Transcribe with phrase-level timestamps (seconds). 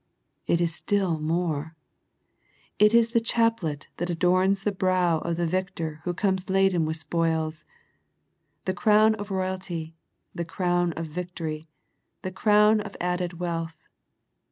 [0.47, 1.75] It is still more.
[2.79, 6.97] It is the chaplet that adorns the brow of the victor who comes laden with
[6.97, 7.65] spoils,
[8.65, 9.93] the crown of royalty,
[10.33, 11.67] the crown of victory,
[12.23, 13.77] the crown of added wealth.